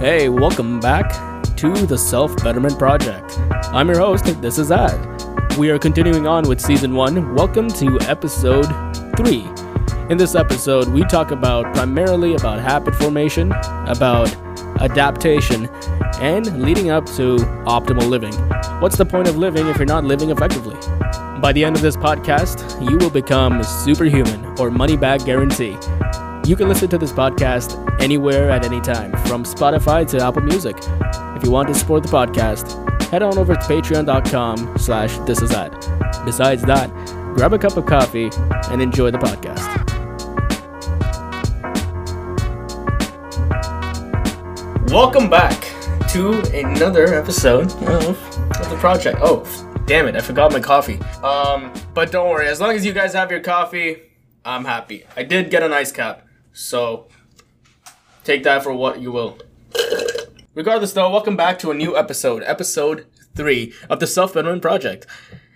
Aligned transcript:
Hey, 0.00 0.30
welcome 0.30 0.80
back 0.80 1.12
to 1.56 1.74
the 1.74 1.98
Self 1.98 2.34
Betterment 2.42 2.78
Project. 2.78 3.38
I'm 3.70 3.86
your 3.86 3.98
host, 3.98 4.24
this 4.40 4.56
is 4.56 4.72
Ad. 4.72 4.98
We 5.58 5.68
are 5.68 5.78
continuing 5.78 6.26
on 6.26 6.48
with 6.48 6.58
season 6.58 6.94
one. 6.94 7.34
Welcome 7.34 7.68
to 7.68 7.98
episode 8.08 8.64
three. 9.14 9.46
In 10.08 10.16
this 10.16 10.34
episode, 10.34 10.88
we 10.88 11.04
talk 11.04 11.32
about 11.32 11.74
primarily 11.74 12.34
about 12.34 12.60
habit 12.60 12.94
formation, 12.94 13.52
about 13.52 14.34
adaptation, 14.80 15.66
and 16.18 16.62
leading 16.62 16.88
up 16.88 17.04
to 17.16 17.36
optimal 17.66 18.08
living. 18.08 18.32
What's 18.80 18.96
the 18.96 19.04
point 19.04 19.28
of 19.28 19.36
living 19.36 19.66
if 19.66 19.76
you're 19.76 19.84
not 19.84 20.04
living 20.04 20.30
effectively? 20.30 20.76
By 21.42 21.52
the 21.52 21.62
end 21.62 21.76
of 21.76 21.82
this 21.82 21.98
podcast, 21.98 22.90
you 22.90 22.96
will 22.96 23.10
become 23.10 23.62
superhuman 23.62 24.58
or 24.58 24.70
money 24.70 24.96
back 24.96 25.26
guarantee. 25.26 25.76
You 26.50 26.56
can 26.56 26.68
listen 26.68 26.88
to 26.88 26.98
this 26.98 27.12
podcast 27.12 27.78
anywhere 28.02 28.50
at 28.50 28.64
any 28.64 28.80
time, 28.80 29.12
from 29.28 29.44
Spotify 29.44 30.04
to 30.08 30.20
Apple 30.20 30.42
Music. 30.42 30.76
If 31.36 31.44
you 31.44 31.52
want 31.52 31.68
to 31.68 31.74
support 31.76 32.02
the 32.02 32.08
podcast, 32.08 32.72
head 33.04 33.22
on 33.22 33.38
over 33.38 33.54
to 33.54 33.60
patreon.com 33.60 34.76
slash 34.76 35.16
this 35.28 35.42
is 35.42 35.52
ad. 35.52 35.70
Besides 36.24 36.62
that, 36.64 36.92
grab 37.36 37.52
a 37.52 37.58
cup 37.58 37.76
of 37.76 37.86
coffee 37.86 38.30
and 38.68 38.82
enjoy 38.82 39.12
the 39.12 39.18
podcast. 39.18 39.68
Welcome 44.90 45.30
back 45.30 45.54
to 46.08 46.40
another 46.52 47.14
episode 47.14 47.70
of, 47.84 48.18
the 48.68 48.76
project. 48.80 49.18
Oh, 49.22 49.46
damn 49.86 50.08
it, 50.08 50.16
I 50.16 50.20
forgot 50.20 50.50
my 50.50 50.58
coffee. 50.58 50.98
Um, 51.22 51.72
but 51.94 52.10
don't 52.10 52.28
worry, 52.28 52.48
as 52.48 52.60
long 52.60 52.72
as 52.72 52.84
you 52.84 52.92
guys 52.92 53.12
have 53.12 53.30
your 53.30 53.38
coffee, 53.38 54.02
I'm 54.44 54.64
happy. 54.64 55.04
I 55.16 55.22
did 55.22 55.48
get 55.52 55.62
an 55.62 55.72
ice 55.72 55.92
cap, 55.92 56.26
so 56.52 57.08
take 58.24 58.42
that 58.44 58.62
for 58.62 58.72
what 58.72 59.00
you 59.00 59.12
will. 59.12 59.38
Regardless, 60.54 60.92
though, 60.92 61.10
welcome 61.10 61.36
back 61.36 61.58
to 61.60 61.70
a 61.70 61.74
new 61.74 61.96
episode, 61.96 62.42
episode 62.44 63.06
three 63.34 63.72
of 63.88 64.00
the 64.00 64.06
Self 64.06 64.34
Betterment 64.34 64.62
Project. 64.62 65.06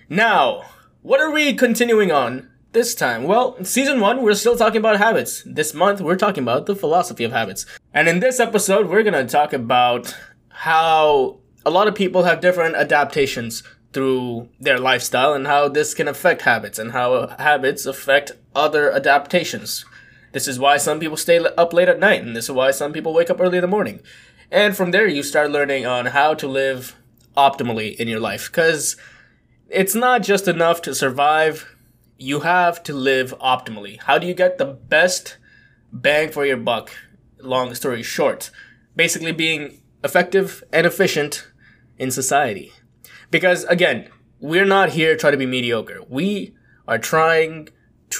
Now, 0.09 0.65
what 1.03 1.20
are 1.20 1.31
we 1.31 1.55
continuing 1.55 2.12
on 2.12 2.48
this 2.72 2.95
time? 2.95 3.25
Well, 3.25 3.62
season 3.65 4.00
one, 4.00 4.22
we're 4.22 4.34
still 4.34 4.56
talking 4.56 4.78
about 4.78 4.98
habits. 4.98 5.42
This 5.45 5.75
month, 5.75 6.00
we're 6.00 6.17
talking 6.17 6.45
about 6.45 6.67
the 6.67 6.77
philosophy 6.77 7.25
of 7.25 7.33
habits. 7.33 7.67
And 7.92 8.09
in 8.09 8.20
this 8.20 8.39
episode, 8.41 8.89
we're 8.89 9.03
gonna 9.03 9.27
talk 9.27 9.53
about 9.53 10.17
how 10.48 11.41
a 11.67 11.70
lot 11.70 11.89
of 11.89 11.95
people 11.95 12.25
have 12.25 12.41
different 12.41 12.77
adaptations 12.77 13.62
through 13.92 14.48
their 14.61 14.78
lifestyle 14.78 15.33
and 15.33 15.47
how 15.47 15.69
this 15.69 15.95
can 15.95 16.09
affect 16.09 16.42
habits 16.42 16.78
and 16.78 16.92
how 16.92 17.28
habits 17.39 17.87
affect 17.87 18.33
other 18.55 18.92
adaptations. 18.92 19.84
This 20.35 20.49
is 20.49 20.59
why 20.59 20.79
some 20.79 20.99
people 20.99 21.17
stay 21.17 21.39
up 21.39 21.73
late 21.73 21.89
at 21.89 22.01
night, 22.01 22.23
and 22.23 22.35
this 22.35 22.47
is 22.47 22.51
why 22.51 22.73
some 22.73 22.93
people 22.93 23.15
wake 23.15 23.31
up 23.31 23.41
early 23.41 23.59
in 23.59 23.63
the 23.63 23.69
morning. 23.69 24.01
And 24.51 24.77
from 24.77 24.91
there, 24.91 25.07
you 25.07 25.23
start 25.23 25.53
learning 25.53 25.87
on 25.87 26.07
how 26.07 26.35
to 26.35 26.49
live 26.49 26.97
optimally 27.37 27.95
in 27.95 28.09
your 28.09 28.19
life. 28.19 28.51
Because 28.51 28.97
it's 29.69 29.95
not 29.95 30.25
just 30.25 30.49
enough 30.49 30.83
to 30.83 30.95
survive, 30.95 31.77
you 32.19 32.41
have 32.41 32.83
to 32.83 32.93
live 32.93 33.33
optimally. 33.39 34.03
How 34.03 34.19
do 34.19 34.27
you 34.27 34.35
get 34.35 34.59
the 34.59 34.65
best 34.65 35.39
bang 35.93 36.33
for 36.33 36.45
your 36.45 36.57
buck? 36.57 36.91
Long 37.39 37.73
story 37.77 38.03
short, 38.03 38.51
basically 38.97 39.31
being 39.31 39.83
effective 40.03 40.65
and 40.73 40.85
efficient 40.85 41.47
in 41.97 42.11
society. 42.11 42.73
Because 43.31 43.62
again, 43.67 44.09
we're 44.41 44.65
not 44.65 44.91
here 44.91 45.17
trying 45.17 45.35
to 45.35 45.39
be 45.39 45.47
mediocre. 45.47 46.01
We 46.09 46.55
are 46.89 46.99
trying 46.99 47.69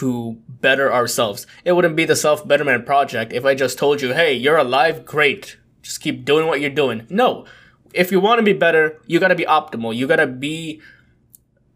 to 0.01 0.39
better 0.49 0.93
ourselves. 0.93 1.47
It 1.65 1.73
wouldn't 1.73 1.97
be 1.97 2.05
the 2.05 2.17
self 2.17 2.47
betterment 2.47 2.87
project 2.87 3.33
if 3.33 3.45
I 3.45 3.55
just 3.55 3.79
told 3.79 4.03
you, 4.03 4.13
hey, 4.13 4.35
you're 4.35 4.57
alive, 4.57 5.05
great. 5.05 5.57
Just 5.83 6.01
keep 6.01 6.25
doing 6.25 6.47
what 6.47 6.61
you're 6.61 6.71
doing. 6.71 7.07
No. 7.11 7.47
If 7.93 8.11
you 8.11 8.19
want 8.19 8.39
to 8.39 8.45
be 8.45 8.53
better, 8.53 9.01
you 9.07 9.21
gotta 9.21 9.35
be 9.35 9.45
optimal. 9.45 9.95
You 9.95 10.07
gotta 10.07 10.27
be 10.27 10.81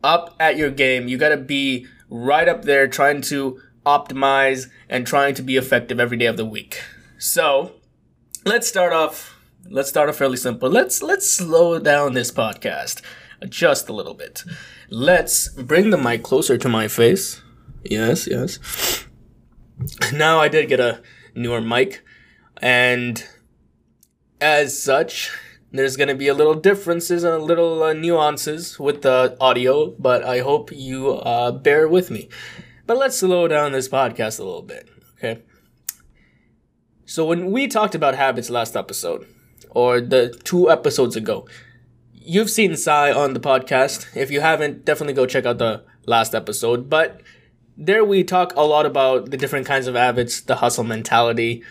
up 0.03 0.35
at 0.41 0.57
your 0.57 0.71
game. 0.71 1.07
You 1.07 1.17
gotta 1.17 1.37
be 1.37 1.87
right 2.11 2.49
up 2.49 2.63
there 2.63 2.89
trying 2.89 3.21
to 3.23 3.61
optimize 3.87 4.69
and 4.89 5.07
trying 5.07 5.35
to 5.35 5.43
be 5.43 5.57
effective 5.57 6.01
every 6.01 6.17
day 6.17 6.27
of 6.27 6.37
the 6.37 6.45
week. 6.45 6.83
So 7.19 7.75
let's 8.45 8.67
start 8.67 8.93
off 8.93 9.37
let's 9.71 9.89
start 9.89 10.09
off 10.09 10.17
fairly 10.17 10.37
simple. 10.37 10.69
Let's 10.69 11.03
let's 11.03 11.31
slow 11.31 11.79
down 11.79 12.15
this 12.15 12.33
podcast 12.33 13.03
just 13.49 13.89
a 13.89 13.93
little 13.93 14.15
bit. 14.15 14.43
Let's 14.89 15.49
bring 15.49 15.91
the 15.91 15.99
mic 15.99 16.23
closer 16.23 16.59
to 16.59 16.69
my 16.69 16.89
face. 16.89 17.43
Yes, 17.85 18.27
yes. 18.27 18.59
Now 20.13 20.41
I 20.41 20.49
did 20.49 20.69
get 20.69 20.81
a 20.81 21.03
newer 21.35 21.61
mic, 21.61 22.03
and 22.61 23.25
as 24.41 24.81
such, 24.81 25.31
there's 25.71 25.97
gonna 25.97 26.15
be 26.15 26.29
a 26.29 26.35
little 26.35 26.55
differences 26.55 27.23
and 27.23 27.35
a 27.35 27.39
little 27.45 27.83
uh, 27.83 27.93
nuances 27.93 28.79
with 28.79 29.03
the 29.03 29.37
audio, 29.41 29.91
but 29.99 30.25
I 30.25 30.41
hope 30.41 30.73
you 30.73 31.13
uh, 31.13 31.53
bear 31.53 31.89
with 31.89 32.11
me. 32.11 32.29
But 32.87 32.97
let's 32.97 33.19
slow 33.19 33.47
down 33.49 33.73
this 33.73 33.89
podcast 33.89 34.41
a 34.41 34.45
little 34.45 34.63
bit, 34.63 34.89
okay? 35.19 35.43
So 37.05 37.25
when 37.25 37.51
we 37.53 37.69
talked 37.69 37.95
about 37.95 38.15
habits 38.17 38.51
last 38.51 38.77
episode, 38.77 39.27
or 39.71 40.01
the 40.01 40.31
two 40.45 40.71
episodes 40.71 41.17
ago, 41.17 41.47
you've 42.13 42.51
seen 42.51 42.77
Sai 42.77 43.13
on 43.13 43.35
the 43.35 43.41
podcast. 43.41 44.17
If 44.17 44.31
you 44.31 44.41
haven't, 44.41 44.85
definitely 44.85 45.15
go 45.15 45.27
check 45.27 45.47
out 45.47 45.59
the 45.59 45.85
last 46.07 46.35
episode. 46.35 46.91
But 46.91 47.23
there 47.79 48.05
we 48.05 48.25
talk 48.25 48.53
a 48.57 48.63
lot 48.63 48.85
about 48.85 49.31
the 49.31 49.37
different 49.37 49.65
kinds 49.65 49.87
of 49.87 49.95
habits, 49.95 50.41
the 50.41 50.57
hustle 50.57 50.83
mentality, 50.83 51.63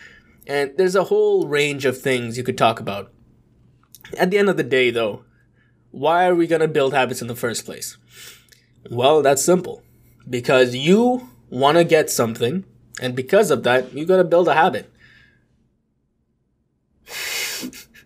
and 0.46 0.72
there's 0.78 0.96
a 0.96 1.04
whole 1.04 1.46
range 1.46 1.84
of 1.84 2.00
things 2.00 2.38
you 2.38 2.42
could 2.42 2.56
talk 2.56 2.80
about. 2.80 3.12
At 4.16 4.30
the 4.30 4.38
end 4.38 4.48
of 4.48 4.56
the 4.56 4.64
day, 4.64 4.90
though, 4.90 5.24
why 5.90 6.26
are 6.26 6.34
we 6.34 6.46
going 6.46 6.62
to 6.62 6.68
build 6.68 6.94
habits 6.94 7.20
in 7.20 7.28
the 7.28 7.36
first 7.36 7.66
place? 7.66 7.98
Well, 8.90 9.20
that's 9.20 9.44
simple. 9.44 9.82
Because 10.28 10.74
you 10.74 11.28
want 11.50 11.76
to 11.76 11.84
get 11.84 12.08
something, 12.08 12.64
and 13.02 13.14
because 13.14 13.50
of 13.50 13.62
that, 13.64 13.92
you 13.92 14.06
got 14.06 14.16
to 14.16 14.24
build 14.24 14.48
a 14.48 14.54
habit. 14.54 14.90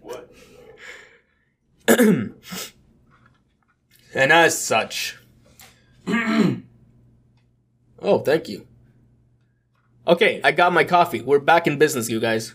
What? 0.00 0.32
and 1.88 2.34
as 4.14 4.58
such. 4.58 5.18
oh, 8.02 8.18
thank 8.20 8.48
you. 8.48 8.66
Okay, 10.06 10.40
I 10.42 10.52
got 10.52 10.72
my 10.72 10.84
coffee. 10.84 11.20
We're 11.20 11.38
back 11.38 11.66
in 11.66 11.78
business, 11.78 12.10
you 12.10 12.18
guys. 12.20 12.54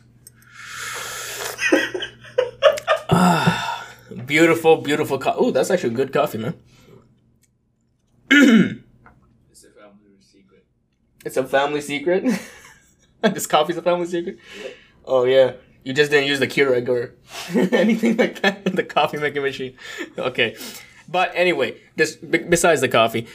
ah, 3.10 3.88
beautiful, 4.26 4.78
beautiful 4.78 5.18
coffee. 5.18 5.38
Oh, 5.40 5.52
that's 5.52 5.72
actually 5.72 5.94
good 5.94 6.12
coffee, 6.12 6.38
man. 6.40 6.54
It's 9.50 9.64
a 9.64 9.70
family 9.72 10.18
secret. 10.22 10.66
It's 11.26 11.38
a 11.38 11.44
family 11.44 11.82
secret. 11.82 12.42
this 13.22 13.48
coffee's 13.48 13.78
a 13.78 13.82
family 13.82 14.06
secret. 14.06 14.38
Oh 15.06 15.24
yeah, 15.24 15.54
you 15.84 15.94
just 15.94 16.12
didn't 16.12 16.28
use 16.28 16.40
the 16.40 16.48
Keurig 16.48 16.88
or 16.90 17.16
anything 17.76 18.18
like 18.18 18.42
that 18.42 18.66
in 18.68 18.76
the 18.82 18.84
coffee 18.84 19.18
making 19.18 19.42
machine. 19.42 19.76
Okay, 20.18 20.56
but 21.08 21.32
anyway, 21.34 21.80
this 21.96 22.18
b- 22.18 22.40
besides 22.50 22.82
the 22.82 22.90
coffee, 22.90 23.26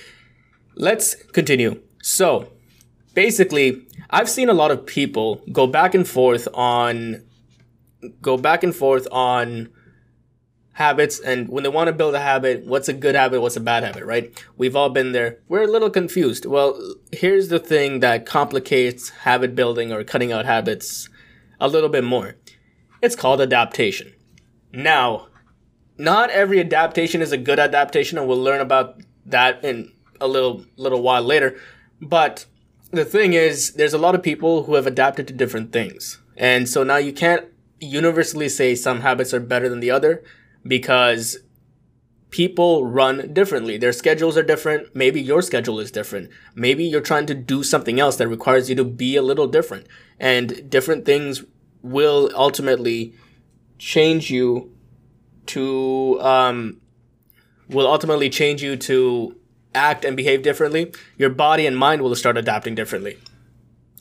let's 0.75 1.15
continue. 1.33 1.81
So, 2.03 2.53
basically, 3.15 3.87
I've 4.11 4.29
seen 4.29 4.51
a 4.51 4.55
lot 4.55 4.73
of 4.73 4.85
people 4.85 5.41
go 5.51 5.67
back 5.67 5.95
and 5.95 6.07
forth 6.07 6.47
on 6.53 7.23
go 8.21 8.37
back 8.37 8.65
and 8.65 8.75
forth 8.75 9.07
on 9.13 9.69
habits 10.73 11.21
and 11.21 11.49
when 11.49 11.63
they 11.63 11.69
want 11.69 11.87
to 11.87 11.93
build 11.93 12.15
a 12.15 12.19
habit 12.19 12.67
what's 12.67 12.89
a 12.89 12.93
good 12.93 13.15
habit 13.15 13.41
what's 13.41 13.57
a 13.57 13.61
bad 13.61 13.85
habit 13.85 14.05
right? 14.05 14.45
We've 14.57 14.75
all 14.75 14.91
been 14.91 15.13
there. 15.13 15.39
We're 15.49 15.63
a 15.63 15.69
little 15.69 15.91
confused. 15.91 16.45
Well 16.45 16.97
here's 17.13 17.49
the 17.49 17.61
thing 17.61 18.01
that 18.01 18.27
complicates 18.27 19.11
habit 19.11 19.55
building 19.55 19.93
or 19.93 20.03
cutting 20.03 20.33
out 20.33 20.45
habits 20.45 21.09
a 21.61 21.69
little 21.69 21.89
bit 21.89 22.03
more. 22.03 22.35
It's 23.01 23.15
called 23.15 23.41
adaptation. 23.41 24.13
Now 24.73 25.29
not 25.97 26.31
every 26.31 26.59
adaptation 26.59 27.23
is 27.23 27.31
a 27.31 27.39
good 27.39 27.61
adaptation 27.61 28.19
and 28.19 28.27
we'll 28.27 28.43
learn 28.43 28.61
about 28.61 29.01
that 29.27 29.65
in 29.65 29.93
a 30.21 30.27
little 30.27 30.65
little 30.77 31.03
while 31.03 31.23
later 31.23 31.57
but 32.03 32.45
the 32.91 33.05
thing 33.05 33.33
is 33.33 33.73
there's 33.75 33.95
a 33.95 33.99
lot 33.99 34.15
of 34.15 34.23
people 34.23 34.65
who 34.65 34.75
have 34.75 34.87
adapted 34.87 35.27
to 35.27 35.33
different 35.33 35.73
things 35.73 36.21
and 36.37 36.69
so 36.69 36.83
now 36.83 36.97
you 36.97 37.13
can't 37.13 37.47
universally 37.81 38.49
say 38.49 38.75
some 38.75 39.01
habits 39.01 39.33
are 39.33 39.41
better 39.41 39.69
than 39.69 39.81
the 39.81 39.91
other 39.91 40.23
because 40.67 41.39
people 42.33 42.87
run 42.87 43.33
differently. 43.33 43.77
Their 43.77 43.93
schedules 43.93 44.37
are 44.37 44.43
different. 44.43 44.97
Maybe 44.97 45.21
your 45.21 45.43
schedule 45.43 45.79
is 45.79 45.93
different. 45.93 46.31
Maybe 46.55 46.85
you're 46.85 47.03
trying 47.03 47.27
to 47.27 47.35
do 47.35 47.63
something 47.63 48.01
else 48.01 48.17
that 48.17 48.27
requires 48.27 48.69
you 48.71 48.77
to 48.77 48.85
be 48.85 49.17
a 49.17 49.23
little 49.23 49.47
different. 49.47 49.87
And 50.19 50.69
different 50.69 51.05
things 51.05 51.45
will 51.83 52.31
ultimately 52.35 53.15
change 53.79 54.31
you 54.31 54.73
to, 55.47 56.19
um, 56.23 56.81
will 57.69 57.87
ultimately 57.87 58.31
change 58.31 58.63
you 58.63 58.77
to 58.77 59.37
act 59.75 60.05
and 60.05 60.17
behave 60.17 60.43
differently. 60.43 60.93
Your 61.17 61.31
body 61.31 61.67
and 61.67 61.77
mind 61.77 62.03
will 62.03 62.15
start 62.15 62.37
adapting 62.37 62.75
differently. 62.75 63.19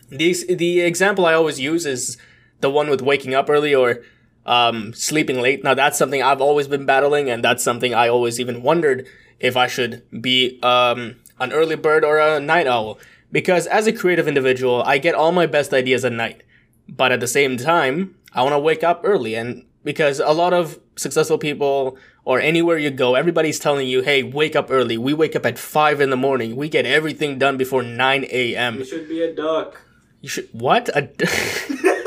The, 0.09 0.33
the 0.53 0.81
example 0.81 1.25
I 1.25 1.33
always 1.33 1.59
use 1.59 1.85
is 1.85 2.17
the 2.59 2.69
one 2.69 2.89
with 2.89 3.01
waking 3.01 3.33
up 3.33 3.49
early 3.49 3.73
or 3.73 4.01
um, 4.45 4.93
sleeping 4.93 5.39
late. 5.41 5.63
Now 5.63 5.73
that's 5.73 5.97
something 5.97 6.21
I've 6.21 6.41
always 6.41 6.67
been 6.67 6.85
battling, 6.85 7.29
and 7.29 7.43
that's 7.43 7.63
something 7.63 7.93
I 7.93 8.07
always 8.07 8.39
even 8.39 8.63
wondered 8.63 9.07
if 9.39 9.55
I 9.57 9.67
should 9.67 10.03
be 10.21 10.59
um, 10.61 11.15
an 11.39 11.51
early 11.51 11.75
bird 11.75 12.03
or 12.03 12.19
a 12.19 12.39
night 12.39 12.67
owl. 12.67 12.99
Because 13.31 13.65
as 13.67 13.87
a 13.87 13.93
creative 13.93 14.27
individual, 14.27 14.83
I 14.83 14.97
get 14.97 15.15
all 15.15 15.31
my 15.31 15.45
best 15.45 15.73
ideas 15.73 16.03
at 16.03 16.11
night. 16.11 16.43
But 16.89 17.11
at 17.11 17.21
the 17.21 17.27
same 17.27 17.55
time, 17.55 18.15
I 18.33 18.43
want 18.43 18.53
to 18.53 18.59
wake 18.59 18.83
up 18.83 19.01
early. 19.03 19.35
And 19.35 19.65
because 19.83 20.19
a 20.19 20.31
lot 20.31 20.53
of 20.53 20.79
successful 20.95 21.37
people 21.37 21.97
or 22.23 22.39
anywhere 22.39 22.77
you 22.77 22.91
go, 22.91 23.15
everybody's 23.15 23.59
telling 23.59 23.87
you, 23.87 24.01
hey, 24.01 24.23
wake 24.23 24.55
up 24.55 24.67
early. 24.69 24.97
We 24.97 25.13
wake 25.13 25.35
up 25.35 25.45
at 25.45 25.57
5 25.57 26.01
in 26.01 26.09
the 26.09 26.17
morning. 26.17 26.55
We 26.55 26.69
get 26.69 26.85
everything 26.85 27.39
done 27.39 27.57
before 27.57 27.81
9 27.83 28.25
a.m. 28.29 28.79
You 28.79 28.85
should 28.85 29.09
be 29.09 29.21
a 29.23 29.33
duck. 29.33 29.81
You 30.21 30.29
should, 30.29 30.49
what? 30.51 30.89
A, 30.89 31.09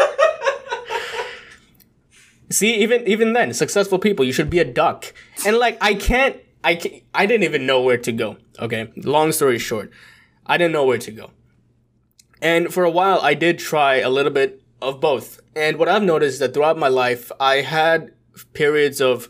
See, 2.50 2.74
even 2.76 3.06
even 3.08 3.32
then, 3.32 3.52
successful 3.52 3.98
people, 3.98 4.24
you 4.24 4.32
should 4.32 4.50
be 4.50 4.60
a 4.60 4.64
duck. 4.64 5.12
And 5.44 5.56
like, 5.56 5.76
I 5.80 5.94
can't, 5.94 6.36
I 6.62 6.76
can't, 6.76 7.02
I 7.12 7.26
didn't 7.26 7.42
even 7.44 7.66
know 7.66 7.82
where 7.82 7.98
to 7.98 8.12
go. 8.12 8.36
Okay, 8.60 8.92
long 8.96 9.32
story 9.32 9.58
short, 9.58 9.90
I 10.46 10.56
didn't 10.56 10.72
know 10.72 10.84
where 10.84 10.98
to 10.98 11.10
go. 11.10 11.30
And 12.40 12.72
for 12.72 12.84
a 12.84 12.90
while, 12.90 13.20
I 13.22 13.34
did 13.34 13.58
try 13.58 13.96
a 13.96 14.10
little 14.10 14.30
bit 14.30 14.62
of 14.84 15.00
both. 15.00 15.40
And 15.56 15.78
what 15.78 15.88
I've 15.88 16.02
noticed 16.02 16.34
is 16.34 16.38
that 16.40 16.54
throughout 16.54 16.78
my 16.78 16.88
life, 16.88 17.32
I 17.40 17.56
had 17.56 18.12
periods 18.52 19.00
of 19.00 19.28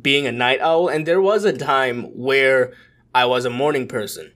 being 0.00 0.26
a 0.26 0.32
night 0.32 0.60
owl, 0.60 0.88
and 0.88 1.06
there 1.06 1.20
was 1.20 1.44
a 1.44 1.56
time 1.56 2.04
where 2.16 2.72
I 3.14 3.26
was 3.26 3.44
a 3.44 3.50
morning 3.50 3.86
person. 3.86 4.32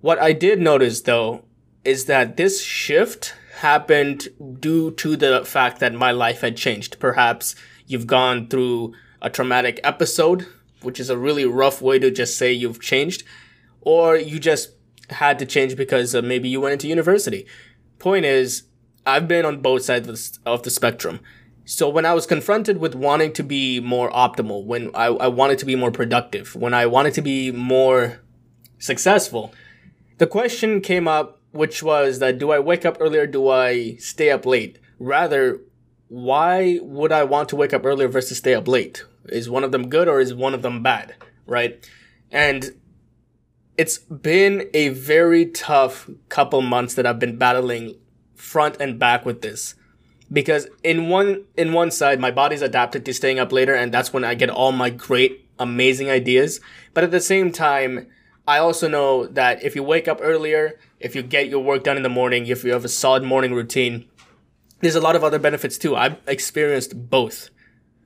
What 0.00 0.18
I 0.20 0.32
did 0.32 0.60
notice 0.60 1.00
though 1.02 1.44
is 1.84 2.04
that 2.04 2.36
this 2.36 2.62
shift 2.62 3.34
happened 3.56 4.28
due 4.60 4.92
to 4.92 5.16
the 5.16 5.44
fact 5.44 5.80
that 5.80 5.94
my 5.94 6.12
life 6.12 6.42
had 6.42 6.56
changed. 6.56 7.00
Perhaps 7.00 7.56
you've 7.86 8.06
gone 8.06 8.48
through 8.48 8.94
a 9.20 9.30
traumatic 9.30 9.80
episode, 9.82 10.46
which 10.82 11.00
is 11.00 11.10
a 11.10 11.18
really 11.18 11.44
rough 11.44 11.82
way 11.82 11.98
to 11.98 12.10
just 12.10 12.38
say 12.38 12.52
you've 12.52 12.80
changed, 12.80 13.24
or 13.80 14.16
you 14.16 14.38
just 14.38 14.70
had 15.10 15.38
to 15.38 15.46
change 15.46 15.76
because 15.76 16.14
uh, 16.14 16.22
maybe 16.22 16.48
you 16.48 16.60
went 16.60 16.74
into 16.74 16.88
university. 16.88 17.46
Point 17.98 18.24
is, 18.24 18.62
I've 19.08 19.26
been 19.26 19.44
on 19.44 19.60
both 19.60 19.82
sides 19.82 20.38
of 20.44 20.62
the 20.62 20.70
spectrum. 20.70 21.20
So 21.64 21.88
when 21.88 22.06
I 22.06 22.14
was 22.14 22.26
confronted 22.26 22.78
with 22.78 22.94
wanting 22.94 23.32
to 23.34 23.42
be 23.42 23.80
more 23.80 24.10
optimal, 24.10 24.64
when 24.64 24.90
I, 24.94 25.06
I 25.06 25.28
wanted 25.28 25.58
to 25.58 25.66
be 25.66 25.76
more 25.76 25.90
productive, 25.90 26.54
when 26.54 26.74
I 26.74 26.86
wanted 26.86 27.14
to 27.14 27.22
be 27.22 27.50
more 27.50 28.20
successful, 28.78 29.52
the 30.18 30.26
question 30.26 30.80
came 30.80 31.08
up 31.08 31.38
which 31.50 31.82
was 31.82 32.18
that 32.18 32.38
do 32.38 32.50
I 32.50 32.58
wake 32.58 32.84
up 32.84 32.98
earlier? 33.00 33.22
Or 33.22 33.26
do 33.26 33.48
I 33.48 33.96
stay 33.96 34.30
up 34.30 34.44
late? 34.44 34.78
Rather, 34.98 35.60
why 36.08 36.78
would 36.82 37.12
I 37.12 37.24
want 37.24 37.48
to 37.50 37.56
wake 37.56 37.72
up 37.72 37.84
earlier 37.84 38.08
versus 38.08 38.38
stay 38.38 38.54
up 38.54 38.68
late? 38.68 39.04
Is 39.26 39.48
one 39.48 39.64
of 39.64 39.72
them 39.72 39.88
good 39.88 40.08
or 40.08 40.20
is 40.20 40.34
one 40.34 40.54
of 40.54 40.62
them 40.62 40.82
bad? 40.82 41.14
Right? 41.46 41.88
And 42.30 42.76
it's 43.76 43.98
been 43.98 44.68
a 44.74 44.90
very 44.90 45.46
tough 45.46 46.10
couple 46.28 46.60
months 46.60 46.94
that 46.94 47.06
I've 47.06 47.18
been 47.18 47.38
battling 47.38 47.96
front 48.38 48.76
and 48.80 48.98
back 48.98 49.26
with 49.26 49.42
this. 49.42 49.74
Because 50.32 50.68
in 50.82 51.08
one 51.08 51.44
in 51.56 51.72
one 51.72 51.90
side 51.90 52.20
my 52.20 52.30
body's 52.30 52.62
adapted 52.62 53.04
to 53.04 53.14
staying 53.14 53.38
up 53.38 53.52
later 53.52 53.74
and 53.74 53.92
that's 53.92 54.12
when 54.12 54.24
I 54.24 54.34
get 54.34 54.50
all 54.50 54.72
my 54.72 54.90
great 54.90 55.48
amazing 55.58 56.10
ideas. 56.10 56.60
But 56.94 57.04
at 57.04 57.10
the 57.10 57.20
same 57.20 57.50
time, 57.50 58.06
I 58.46 58.58
also 58.58 58.88
know 58.88 59.26
that 59.26 59.62
if 59.62 59.74
you 59.74 59.82
wake 59.82 60.08
up 60.08 60.20
earlier, 60.22 60.78
if 61.00 61.14
you 61.14 61.22
get 61.22 61.48
your 61.48 61.62
work 61.62 61.84
done 61.84 61.96
in 61.96 62.02
the 62.02 62.08
morning, 62.08 62.46
if 62.46 62.64
you 62.64 62.72
have 62.72 62.84
a 62.84 62.88
solid 62.88 63.22
morning 63.22 63.52
routine, 63.52 64.08
there's 64.80 64.94
a 64.94 65.00
lot 65.00 65.16
of 65.16 65.24
other 65.24 65.38
benefits 65.38 65.76
too. 65.76 65.96
I've 65.96 66.16
experienced 66.26 67.10
both. 67.10 67.50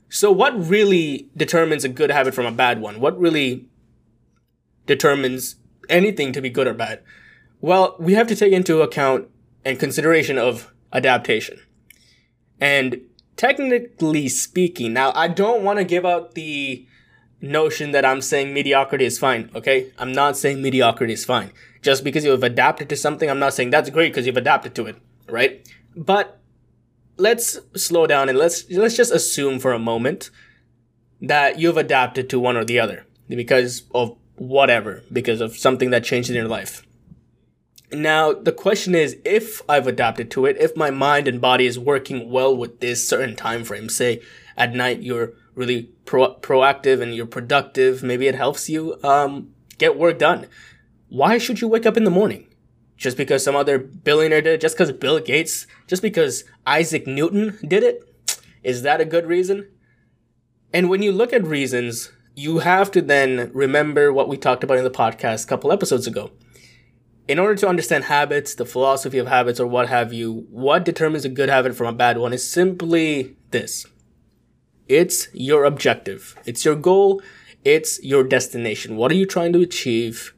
So, 0.09 0.31
what 0.31 0.53
really 0.59 1.31
determines 1.37 1.85
a 1.85 1.89
good 1.89 2.11
habit 2.11 2.35
from 2.35 2.47
a 2.47 2.53
bad 2.53 2.81
one? 2.81 3.01
What 3.01 3.19
really 3.19 3.67
determines 4.87 5.57
anything 5.89 6.33
to 6.33 6.41
be 6.41 6.51
good 6.51 6.67
or 6.67 6.75
bad? 6.75 7.03
Well, 7.61 7.97
we 7.99 8.15
have 8.15 8.27
to 8.27 8.37
take 8.37 8.53
into 8.53 8.83
account 8.83 9.29
and 9.65 9.79
consideration 9.79 10.39
of 10.39 10.73
adaptation. 10.93 11.61
And 12.61 13.01
technically 13.37 14.29
speaking, 14.29 14.93
now 14.93 15.13
I 15.15 15.29
don't 15.29 15.63
want 15.63 15.79
to 15.79 15.85
give 15.85 16.05
out 16.05 16.35
the 16.35 16.87
notion 17.41 17.91
that 17.91 18.05
I'm 18.05 18.21
saying 18.21 18.55
mediocrity 18.55 19.05
is 19.05 19.19
fine, 19.19 19.51
okay? 19.55 19.93
I'm 19.99 20.13
not 20.13 20.37
saying 20.37 20.63
mediocrity 20.63 21.13
is 21.13 21.25
fine. 21.25 21.51
Just 21.83 22.05
because 22.05 22.25
you've 22.25 22.45
adapted 22.45 22.89
to 22.91 22.97
something, 22.97 23.29
I'm 23.29 23.41
not 23.41 23.55
saying 23.55 23.71
that's 23.71 23.91
great 23.91 24.13
because 24.13 24.27
you've 24.27 24.37
adapted 24.37 24.75
to 24.77 24.87
it, 24.87 24.97
right? 25.29 25.69
But 25.97 26.41
let's 27.17 27.59
slow 27.75 28.07
down 28.07 28.29
and 28.29 28.39
let's 28.39 28.71
let's 28.71 28.97
just 28.97 29.13
assume 29.13 29.59
for 29.59 29.73
a 29.73 29.79
moment 29.79 30.31
that 31.21 31.59
you've 31.59 31.77
adapted 31.77 32.31
to 32.31 32.41
one 32.41 32.57
or 32.57 32.65
the 32.65 32.79
other 32.79 33.07
because 33.29 33.83
of 33.95 34.17
whatever, 34.37 35.03
because 35.13 35.41
of 35.41 35.57
something 35.57 35.91
that 35.91 36.05
changed 36.05 36.31
in 36.31 36.37
your 36.37 36.49
life. 36.49 36.87
Now, 37.93 38.33
the 38.33 38.53
question 38.53 38.95
is 38.95 39.19
if 39.25 39.61
I've 39.69 39.87
adapted 39.87 40.31
to 40.33 40.47
it, 40.47 40.57
if 40.59 40.77
my 40.77 40.91
mind 40.91 41.29
and 41.29 41.41
body 41.41 41.67
is 41.67 41.79
working 41.79 42.31
well 42.31 42.57
with 42.57 42.81
this 42.81 43.07
certain 43.07 43.37
time 43.37 43.65
frame, 43.65 43.89
say 43.89 44.23
at 44.57 44.75
night 44.75 45.03
you're 45.03 45.33
really 45.55 45.91
pro- 46.05 46.37
proactive 46.37 47.03
and 47.03 47.15
you're 47.15 47.27
productive, 47.27 48.03
maybe 48.03 48.27
it 48.27 48.35
helps 48.35 48.71
you 48.71 48.99
um, 49.05 49.53
get 49.79 49.99
work 49.99 50.19
done. 50.19 50.47
Why 51.09 51.37
should 51.37 51.61
you 51.61 51.69
wake 51.69 51.85
up 51.85 51.99
in 51.99 52.05
the 52.05 52.11
morning? 52.11 52.49
Just 52.97 53.17
because 53.17 53.45
some 53.45 53.57
other 53.57 53.79
billionaire 53.79 54.41
did 54.41 54.55
it? 54.55 54.61
Just 54.61 54.77
because 54.77 54.93
Bill 54.93 55.19
Gates? 55.19 55.67
Just 55.87 56.01
because 56.03 56.45
Isaac 56.67 57.07
Newton 57.07 57.59
did 57.67 57.83
it? 57.83 58.03
Is 58.63 58.83
that 58.83 59.01
a 59.01 59.05
good 59.05 59.27
reason? 59.27 59.69
And 60.73 60.89
when 60.89 61.03
you 61.03 61.13
look 61.13 61.33
at 61.33 61.45
reasons, 61.45 62.13
you 62.35 62.61
have 62.61 62.91
to 62.93 63.03
then 63.03 63.51
remember 63.53 64.13
what 64.13 64.29
we 64.29 64.39
talked 64.39 64.65
about 64.65 64.79
in 64.79 64.85
the 64.85 64.91
podcast 64.91 65.45
a 65.45 65.49
couple 65.49 65.73
episodes 65.73 66.07
ago. 66.07 66.31
In 67.33 67.39
order 67.39 67.55
to 67.55 67.67
understand 67.67 68.05
habits, 68.05 68.55
the 68.55 68.67
philosophy 68.67 69.17
of 69.17 69.27
habits, 69.27 69.59
or 69.59 69.67
what 69.67 69.89
have 69.89 70.13
you, 70.13 70.47
what 70.51 70.85
determines 70.85 71.25
a 71.25 71.31
good 71.31 71.49
habit 71.49 71.75
from 71.75 71.87
a 71.87 71.93
bad 71.95 72.19
one 72.19 72.35
is 72.35 72.47
simply 72.47 73.37
this 73.53 73.87
it's 74.87 75.29
your 75.33 75.65
objective. 75.65 76.37
It's 76.45 76.63
your 76.67 76.77
goal. 76.77 77.23
It's 77.65 77.99
your 78.05 78.23
destination. 78.23 78.97
What 78.97 79.11
are 79.11 79.15
you 79.15 79.25
trying 79.25 79.55
to 79.55 79.63
achieve? 79.63 80.35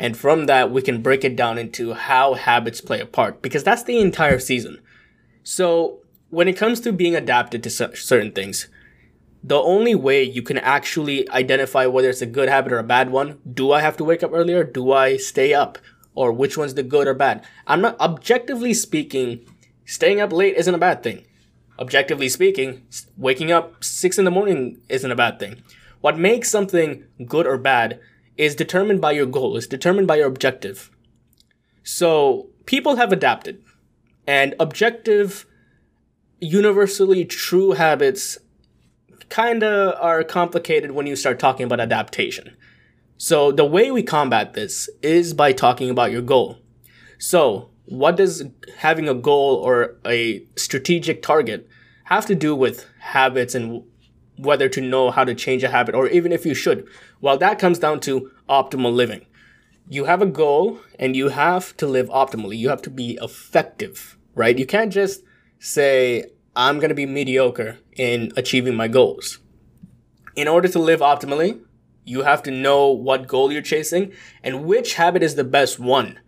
And 0.00 0.16
from 0.16 0.46
that, 0.46 0.72
we 0.72 0.82
can 0.82 1.00
break 1.00 1.24
it 1.24 1.36
down 1.36 1.58
into 1.58 1.92
how 1.92 2.34
habits 2.34 2.80
play 2.80 2.98
a 2.98 3.06
part 3.06 3.40
because 3.40 3.62
that's 3.62 3.84
the 3.84 4.00
entire 4.00 4.40
season. 4.40 4.80
So 5.44 6.00
when 6.30 6.48
it 6.48 6.56
comes 6.56 6.80
to 6.80 6.92
being 6.92 7.14
adapted 7.14 7.62
to 7.62 7.70
certain 7.70 8.32
things, 8.32 8.66
the 9.44 9.60
only 9.60 9.94
way 9.94 10.24
you 10.24 10.42
can 10.42 10.58
actually 10.58 11.30
identify 11.30 11.86
whether 11.86 12.10
it's 12.10 12.20
a 12.20 12.26
good 12.26 12.48
habit 12.48 12.72
or 12.72 12.80
a 12.80 12.82
bad 12.82 13.10
one, 13.10 13.38
do 13.48 13.70
I 13.70 13.80
have 13.80 13.96
to 13.98 14.04
wake 14.04 14.24
up 14.24 14.32
earlier? 14.34 14.64
Do 14.64 14.90
I 14.90 15.18
stay 15.18 15.54
up? 15.54 15.78
Or 16.14 16.32
which 16.32 16.58
one's 16.58 16.74
the 16.74 16.82
good 16.82 17.06
or 17.06 17.14
bad? 17.14 17.44
I'm 17.66 17.80
not 17.80 17.98
objectively 18.00 18.74
speaking, 18.74 19.46
staying 19.86 20.20
up 20.20 20.32
late 20.32 20.56
isn't 20.56 20.74
a 20.74 20.78
bad 20.78 21.02
thing 21.02 21.24
objectively 21.78 22.28
speaking, 22.28 22.86
waking 23.16 23.50
up 23.50 23.82
six 23.82 24.18
in 24.18 24.24
the 24.24 24.30
morning 24.30 24.80
isn't 24.88 25.10
a 25.10 25.16
bad 25.16 25.38
thing. 25.38 25.62
What 26.00 26.18
makes 26.18 26.48
something 26.48 27.04
good 27.26 27.46
or 27.46 27.58
bad 27.58 28.00
is 28.36 28.54
determined 28.54 29.00
by 29.00 29.12
your 29.12 29.26
goal, 29.26 29.56
is 29.56 29.66
determined 29.66 30.06
by 30.06 30.16
your 30.16 30.28
objective. 30.28 30.90
So 31.82 32.50
people 32.66 32.96
have 32.96 33.12
adapted, 33.12 33.62
and 34.26 34.54
objective, 34.60 35.46
universally 36.40 37.24
true 37.24 37.72
habits 37.72 38.38
kinda 39.28 39.98
are 40.00 40.22
complicated 40.22 40.92
when 40.92 41.06
you 41.06 41.16
start 41.16 41.38
talking 41.38 41.66
about 41.66 41.80
adaptation. 41.80 42.56
So 43.22 43.52
the 43.52 43.64
way 43.64 43.92
we 43.92 44.02
combat 44.02 44.54
this 44.54 44.90
is 45.00 45.32
by 45.32 45.52
talking 45.52 45.90
about 45.90 46.10
your 46.10 46.22
goal. 46.22 46.58
So 47.18 47.70
what 47.84 48.16
does 48.16 48.42
having 48.78 49.08
a 49.08 49.14
goal 49.14 49.62
or 49.64 49.94
a 50.04 50.44
strategic 50.56 51.22
target 51.22 51.68
have 52.06 52.26
to 52.26 52.34
do 52.34 52.56
with 52.56 52.84
habits 52.98 53.54
and 53.54 53.84
whether 54.38 54.68
to 54.70 54.80
know 54.80 55.12
how 55.12 55.22
to 55.22 55.36
change 55.36 55.62
a 55.62 55.68
habit 55.68 55.94
or 55.94 56.08
even 56.08 56.32
if 56.32 56.44
you 56.44 56.52
should? 56.52 56.84
Well, 57.20 57.38
that 57.38 57.60
comes 57.60 57.78
down 57.78 58.00
to 58.00 58.32
optimal 58.48 58.92
living. 58.92 59.24
You 59.88 60.06
have 60.06 60.20
a 60.20 60.26
goal 60.26 60.80
and 60.98 61.14
you 61.14 61.28
have 61.28 61.76
to 61.76 61.86
live 61.86 62.08
optimally. 62.08 62.58
You 62.58 62.70
have 62.70 62.82
to 62.82 62.90
be 62.90 63.20
effective, 63.22 64.18
right? 64.34 64.58
You 64.58 64.66
can't 64.66 64.92
just 64.92 65.22
say, 65.60 66.24
I'm 66.56 66.80
going 66.80 66.88
to 66.88 66.96
be 66.96 67.06
mediocre 67.06 67.78
in 67.92 68.32
achieving 68.36 68.74
my 68.74 68.88
goals. 68.88 69.38
In 70.34 70.48
order 70.48 70.66
to 70.66 70.80
live 70.80 70.98
optimally, 70.98 71.60
you 72.04 72.22
have 72.22 72.42
to 72.44 72.50
know 72.50 72.88
what 72.88 73.28
goal 73.28 73.52
you're 73.52 73.62
chasing 73.62 74.12
and 74.42 74.64
which 74.64 74.94
habit 74.94 75.22
is 75.22 75.34
the 75.34 75.44
best 75.44 75.78
one 75.78 76.18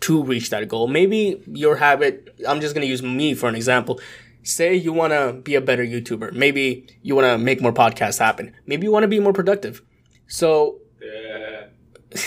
to 0.00 0.22
reach 0.22 0.50
that 0.50 0.66
goal. 0.68 0.88
Maybe 0.88 1.42
your 1.46 1.76
habit, 1.76 2.34
I'm 2.48 2.60
just 2.60 2.74
going 2.74 2.84
to 2.86 2.90
use 2.90 3.02
me 3.02 3.34
for 3.34 3.48
an 3.48 3.54
example. 3.54 4.00
Say 4.42 4.74
you 4.74 4.92
want 4.92 5.12
to 5.12 5.34
be 5.34 5.54
a 5.54 5.60
better 5.60 5.84
YouTuber. 5.84 6.32
Maybe 6.32 6.86
you 7.02 7.14
want 7.14 7.26
to 7.26 7.38
make 7.38 7.60
more 7.60 7.72
podcasts 7.72 8.18
happen. 8.18 8.54
Maybe 8.66 8.84
you 8.86 8.92
want 8.92 9.04
to 9.04 9.08
be 9.08 9.20
more 9.20 9.34
productive. 9.34 9.82
So 10.26 10.78
yeah. 11.02 11.66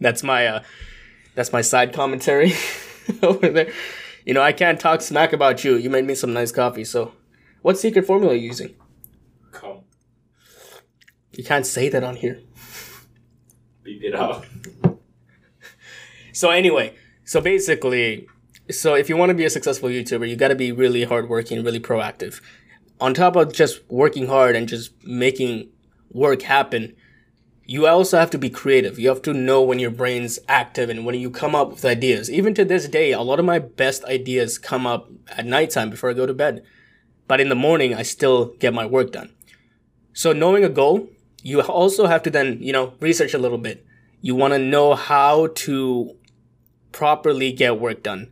that's 0.00 0.22
my 0.22 0.46
uh 0.46 0.62
that's 1.34 1.52
my 1.52 1.62
side 1.62 1.94
commentary 1.94 2.52
over 3.22 3.48
there. 3.48 3.72
You 4.26 4.34
know, 4.34 4.42
I 4.42 4.52
can't 4.52 4.78
talk 4.78 5.00
smack 5.00 5.32
about 5.32 5.64
you. 5.64 5.76
You 5.76 5.88
made 5.90 6.04
me 6.04 6.14
some 6.14 6.32
nice 6.32 6.52
coffee, 6.52 6.84
so 6.84 7.12
What 7.62 7.78
secret 7.78 8.06
formula 8.06 8.34
are 8.34 8.36
you 8.36 8.48
using? 8.48 8.74
You 11.32 11.44
can't 11.44 11.66
say 11.66 11.88
that 11.88 12.04
on 12.04 12.16
here. 12.16 12.40
beep 13.82 14.02
it 14.02 14.14
out. 14.14 14.44
So 16.32 16.50
anyway, 16.50 16.94
so 17.24 17.40
basically, 17.40 18.26
so 18.70 18.94
if 18.94 19.08
you 19.08 19.16
want 19.16 19.30
to 19.30 19.34
be 19.34 19.44
a 19.44 19.50
successful 19.50 19.88
YouTuber, 19.88 20.28
you 20.28 20.36
got 20.36 20.48
to 20.48 20.54
be 20.54 20.72
really 20.72 21.04
hardworking, 21.04 21.62
really 21.62 21.80
proactive. 21.80 22.40
On 23.00 23.14
top 23.14 23.36
of 23.36 23.52
just 23.52 23.80
working 23.90 24.26
hard 24.26 24.56
and 24.56 24.68
just 24.68 24.92
making 25.04 25.68
work 26.10 26.42
happen, 26.42 26.94
you 27.64 27.86
also 27.86 28.18
have 28.18 28.30
to 28.30 28.38
be 28.38 28.50
creative. 28.50 28.98
You 28.98 29.08
have 29.08 29.22
to 29.22 29.32
know 29.32 29.62
when 29.62 29.78
your 29.78 29.90
brain's 29.90 30.38
active 30.48 30.90
and 30.90 31.04
when 31.04 31.14
you 31.14 31.30
come 31.30 31.54
up 31.54 31.70
with 31.70 31.84
ideas. 31.84 32.30
Even 32.30 32.54
to 32.54 32.64
this 32.64 32.88
day, 32.88 33.12
a 33.12 33.20
lot 33.20 33.38
of 33.38 33.44
my 33.44 33.58
best 33.58 34.04
ideas 34.04 34.58
come 34.58 34.86
up 34.86 35.10
at 35.28 35.46
nighttime 35.46 35.90
before 35.90 36.10
I 36.10 36.14
go 36.14 36.26
to 36.26 36.34
bed. 36.34 36.64
But 37.28 37.40
in 37.40 37.48
the 37.48 37.54
morning, 37.54 37.94
I 37.94 38.02
still 38.02 38.54
get 38.58 38.74
my 38.74 38.84
work 38.84 39.12
done. 39.12 39.32
So 40.12 40.32
knowing 40.32 40.64
a 40.64 40.68
goal, 40.68 41.08
you 41.42 41.60
also 41.60 42.06
have 42.06 42.22
to 42.22 42.30
then, 42.30 42.58
you 42.60 42.72
know, 42.72 42.94
research 43.00 43.34
a 43.34 43.38
little 43.38 43.58
bit. 43.58 43.84
You 44.20 44.34
want 44.34 44.54
to 44.54 44.58
know 44.58 44.94
how 44.94 45.48
to 45.48 46.16
properly 46.92 47.52
get 47.52 47.80
work 47.80 48.02
done. 48.02 48.30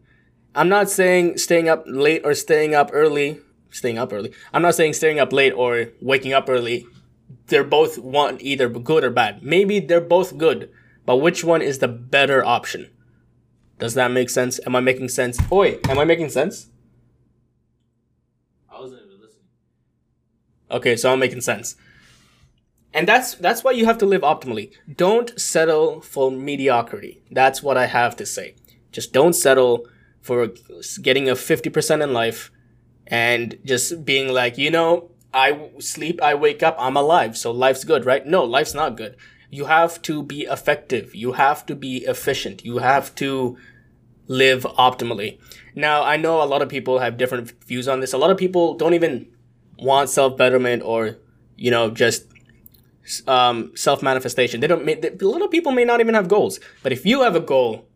I'm 0.55 0.69
not 0.69 0.89
saying 0.89 1.39
staying 1.39 1.69
up 1.69 1.85
late 1.87 2.23
or 2.25 2.35
staying 2.35 2.75
up 2.75 2.91
early, 2.93 3.41
staying 3.71 3.99
up 3.99 4.13
early. 4.13 4.33
I'm 4.53 4.63
not 4.63 4.75
saying 4.75 4.95
staying 4.95 5.19
up 5.19 5.33
late 5.33 5.53
or 5.53 5.89
waking 6.01 6.33
up 6.33 6.49
early. 6.49 6.87
They're 7.47 7.65
both 7.65 7.99
one 7.99 8.39
either 8.41 8.69
good 8.69 9.05
or 9.05 9.11
bad. 9.11 9.43
Maybe 9.43 9.81
they're 9.81 10.01
both 10.01 10.39
good, 10.39 10.71
but 11.05 11.17
which 11.17 11.43
one 11.43 11.63
is 11.63 11.79
the 11.79 11.89
better 11.89 12.45
option? 12.45 12.91
Does 13.79 13.95
that 13.95 14.11
make 14.11 14.31
sense? 14.31 14.61
Am 14.67 14.77
I 14.77 14.81
making 14.81 15.09
sense? 15.09 15.39
Oh, 15.51 15.59
Oi, 15.59 15.79
am 15.89 15.99
I 15.99 16.05
making 16.05 16.29
sense? 16.29 16.69
I 18.71 18.79
wasn't 18.79 19.03
even 19.07 19.21
listening. 19.21 19.47
Okay, 20.71 20.97
so 20.97 21.13
I'm 21.13 21.19
making 21.19 21.41
sense. 21.41 21.77
And 22.93 23.07
that's 23.07 23.35
that's 23.35 23.63
why 23.63 23.71
you 23.71 23.87
have 23.87 23.99
to 23.99 24.07
live 24.07 24.23
optimally. 24.23 24.73
Don't 24.97 25.39
settle 25.41 26.01
for 26.01 26.31
mediocrity. 26.31 27.23
That's 27.31 27.63
what 27.63 27.77
I 27.77 27.87
have 27.87 28.17
to 28.17 28.27
say. 28.27 28.57
Just 28.91 29.13
don't 29.13 29.35
settle 29.35 29.87
for 30.21 30.49
getting 31.01 31.29
a 31.29 31.35
50% 31.35 32.03
in 32.03 32.13
life 32.13 32.51
and 33.07 33.59
just 33.65 34.05
being 34.05 34.33
like, 34.33 34.59
you 34.59 34.71
know, 34.71 35.11
I 35.33 35.71
sleep, 35.79 36.21
I 36.23 36.35
wake 36.35 36.63
up, 36.63 36.77
I'm 36.79 36.97
alive. 36.97 37.37
So 37.37 37.51
life's 37.51 37.85
good, 37.85 38.05
right? 38.05 38.27
No, 38.27 38.45
life's 38.45 38.75
not 38.75 38.97
good. 38.97 39.17
You 39.51 39.67
have 39.67 40.03
to 40.03 40.23
be 40.23 40.43
effective. 40.43 41.15
You 41.15 41.33
have 41.33 41.67
to 41.67 41.75
be 41.75 41.99
efficient. 41.99 42.65
You 42.65 42.79
have 42.79 43.15
to 43.17 43.57
live 44.27 44.63
optimally. 44.63 45.39
Now, 45.75 46.05
I 46.05 46.17
know 46.17 46.43
a 46.43 46.45
lot 46.47 46.63
of 46.63 46.69
people 46.69 46.99
have 46.99 47.17
different 47.17 47.53
views 47.65 47.89
on 47.89 48.01
this. 48.01 48.13
A 48.13 48.19
lot 48.19 48.31
of 48.31 48.37
people 48.37 48.75
don't 48.75 48.95
even 48.95 49.29
want 49.79 50.11
self 50.11 50.37
betterment 50.37 50.83
or, 50.85 51.19
you 51.57 51.71
know, 51.71 51.91
just 51.91 52.27
um, 53.27 53.73
self 53.75 54.03
manifestation. 54.03 54.61
They 54.61 54.67
don't. 54.67 54.85
May, 54.85 54.95
of 54.95 55.51
people 55.51 55.73
may 55.73 55.85
not 55.85 56.01
even 56.01 56.15
have 56.15 56.29
goals. 56.29 56.61
But 56.83 56.93
if 56.93 57.05
you 57.05 57.23
have 57.23 57.37
a 57.37 57.41
goal, 57.41 57.87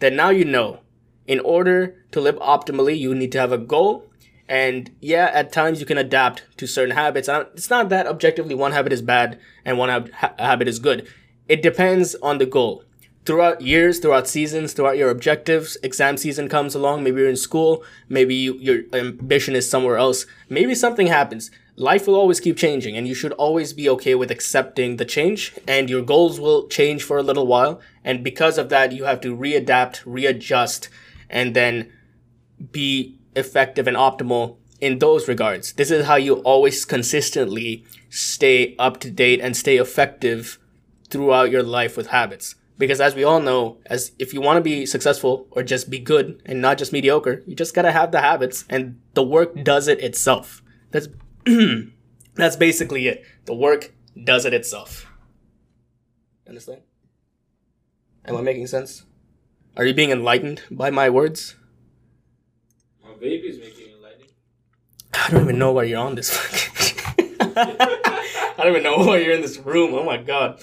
then 0.00 0.16
now 0.16 0.30
you 0.30 0.44
know. 0.44 0.80
In 1.26 1.40
order 1.40 2.06
to 2.12 2.22
live 2.22 2.36
optimally, 2.36 2.98
you 2.98 3.14
need 3.14 3.32
to 3.32 3.38
have 3.38 3.52
a 3.52 3.58
goal. 3.58 4.06
And 4.48 4.90
yeah, 5.00 5.30
at 5.34 5.52
times 5.52 5.78
you 5.78 5.84
can 5.84 5.98
adapt 5.98 6.44
to 6.56 6.66
certain 6.66 6.96
habits. 6.96 7.28
It's 7.28 7.68
not 7.68 7.90
that 7.90 8.06
objectively 8.06 8.54
one 8.54 8.72
habit 8.72 8.94
is 8.94 9.02
bad 9.02 9.38
and 9.62 9.76
one 9.76 10.10
ha- 10.10 10.32
habit 10.38 10.68
is 10.68 10.78
good. 10.78 11.06
It 11.46 11.60
depends 11.60 12.14
on 12.22 12.38
the 12.38 12.46
goal. 12.46 12.84
Throughout 13.26 13.60
years, 13.60 13.98
throughout 13.98 14.26
seasons, 14.26 14.72
throughout 14.72 14.96
your 14.96 15.10
objectives, 15.10 15.76
exam 15.82 16.16
season 16.16 16.48
comes 16.48 16.74
along. 16.74 17.04
Maybe 17.04 17.20
you're 17.20 17.28
in 17.28 17.36
school. 17.36 17.84
Maybe 18.08 18.34
you, 18.34 18.54
your 18.54 18.84
ambition 18.94 19.54
is 19.54 19.68
somewhere 19.68 19.98
else. 19.98 20.24
Maybe 20.48 20.74
something 20.74 21.08
happens 21.08 21.50
life 21.78 22.08
will 22.08 22.16
always 22.16 22.40
keep 22.40 22.56
changing 22.56 22.96
and 22.96 23.06
you 23.06 23.14
should 23.14 23.32
always 23.34 23.72
be 23.72 23.88
okay 23.88 24.14
with 24.16 24.32
accepting 24.32 24.96
the 24.96 25.04
change 25.04 25.54
and 25.66 25.88
your 25.88 26.02
goals 26.02 26.40
will 26.40 26.66
change 26.66 27.04
for 27.04 27.18
a 27.18 27.22
little 27.22 27.46
while. 27.46 27.80
And 28.04 28.24
because 28.24 28.58
of 28.58 28.68
that 28.70 28.92
you 28.92 29.04
have 29.04 29.20
to 29.20 29.36
readapt 29.36 30.02
readjust 30.04 30.88
and 31.30 31.54
then 31.54 31.92
be 32.72 33.16
effective 33.36 33.86
and 33.86 33.96
optimal 33.96 34.56
in 34.80 34.98
those 34.98 35.28
regards. 35.28 35.72
This 35.74 35.92
is 35.92 36.06
how 36.06 36.16
you 36.16 36.36
always 36.38 36.84
consistently 36.84 37.84
stay 38.10 38.74
up 38.78 38.98
to 39.00 39.10
date 39.10 39.40
and 39.40 39.56
stay 39.56 39.76
effective 39.76 40.58
throughout 41.10 41.50
your 41.50 41.62
life 41.62 41.96
with 41.96 42.08
habits. 42.08 42.56
Because 42.76 43.00
as 43.00 43.14
we 43.14 43.24
all 43.24 43.40
know 43.40 43.78
as 43.86 44.12
if 44.18 44.34
you 44.34 44.40
want 44.40 44.56
to 44.56 44.60
be 44.60 44.84
successful 44.84 45.46
or 45.52 45.62
just 45.62 45.90
be 45.90 45.98
good 46.00 46.42
and 46.44 46.60
not 46.60 46.78
just 46.78 46.92
mediocre 46.92 47.42
you 47.46 47.54
just 47.54 47.74
got 47.74 47.82
to 47.82 47.92
have 47.92 48.10
the 48.10 48.20
habits 48.20 48.64
and 48.68 49.00
the 49.14 49.22
work 49.22 49.62
does 49.62 49.86
it 49.86 50.00
itself. 50.00 50.60
That's 50.90 51.08
that's 52.34 52.56
basically 52.56 53.08
it. 53.08 53.24
The 53.44 53.54
work 53.54 53.92
does 54.22 54.44
it 54.44 54.54
itself. 54.54 55.06
Understand? 56.46 56.82
Am 58.24 58.36
I 58.36 58.42
making 58.42 58.66
sense? 58.66 59.04
Are 59.76 59.84
you 59.84 59.94
being 59.94 60.10
enlightened 60.10 60.62
by 60.70 60.90
my 60.90 61.08
words? 61.08 61.56
My 63.02 63.12
baby 63.14 63.48
is 63.48 63.58
making 63.58 64.02
lightning. 64.02 64.28
I 65.14 65.30
don't 65.30 65.42
even 65.44 65.58
know 65.58 65.72
why 65.72 65.84
you're 65.84 66.00
on 66.00 66.14
this. 66.14 66.30
I 67.40 68.54
don't 68.58 68.68
even 68.68 68.82
know 68.82 68.98
why 68.98 69.18
you're 69.18 69.34
in 69.34 69.42
this 69.42 69.58
room. 69.58 69.94
Oh 69.94 70.04
my 70.04 70.16
god. 70.16 70.60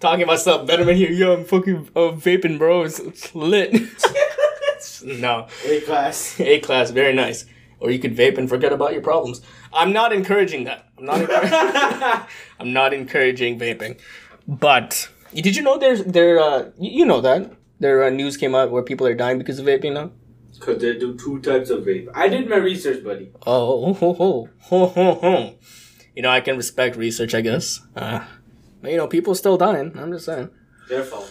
Talking 0.00 0.24
about 0.24 0.40
self 0.40 0.66
betterment 0.66 0.98
here. 0.98 1.10
Yo, 1.10 1.34
I'm 1.34 1.44
fucking 1.44 1.90
uh, 1.96 2.12
vaping, 2.12 2.58
bro. 2.58 2.82
It's, 2.82 2.98
it's 2.98 3.34
lit. 3.34 3.72
no. 5.04 5.48
A 5.64 5.80
class. 5.80 6.38
A 6.40 6.60
class, 6.60 6.90
very 6.90 7.14
nice. 7.14 7.46
Or 7.80 7.90
you 7.90 7.98
could 7.98 8.16
vape 8.16 8.36
and 8.36 8.48
forget 8.48 8.72
about 8.72 8.92
your 8.92 9.02
problems. 9.02 9.40
I'm 9.76 9.92
not 9.92 10.12
encouraging 10.12 10.64
that. 10.64 10.86
I'm 10.98 11.04
not. 11.04 11.20
encouraging- 11.20 12.26
I'm 12.60 12.72
not 12.72 12.94
encouraging 12.94 13.58
vaping. 13.58 13.98
But 14.48 15.08
did 15.34 15.54
you 15.56 15.62
know 15.62 15.76
there's 15.78 16.02
there? 16.04 16.38
Uh, 16.40 16.70
you 16.78 16.90
you 17.00 17.04
know 17.06 17.20
that 17.20 17.52
there 17.78 18.02
uh, 18.04 18.10
news 18.10 18.36
came 18.36 18.54
out 18.54 18.70
where 18.70 18.82
people 18.82 19.06
are 19.06 19.14
dying 19.14 19.38
because 19.38 19.58
of 19.58 19.66
vaping 19.66 19.92
now. 19.94 20.10
Cause 20.58 20.78
they 20.80 20.98
do 20.98 21.14
two 21.18 21.38
types 21.40 21.68
of 21.68 21.84
vape. 21.84 22.08
I 22.14 22.28
did 22.28 22.48
my 22.48 22.56
research, 22.56 23.04
buddy. 23.04 23.30
Oh, 23.46 23.92
ho, 23.92 24.14
ho, 24.14 24.48
ho, 24.58 24.86
ho, 24.86 25.14
ho. 25.14 25.54
You 26.14 26.22
know, 26.22 26.30
I 26.30 26.40
can 26.40 26.56
respect 26.56 26.96
research, 26.96 27.34
I 27.34 27.42
guess. 27.42 27.82
Uh, 27.94 28.24
but 28.80 28.90
you 28.90 28.96
know, 28.96 29.06
people 29.06 29.34
still 29.34 29.58
dying. 29.58 29.92
I'm 29.98 30.10
just 30.12 30.24
saying. 30.24 30.48
Their 30.88 31.02
fault. 31.04 31.30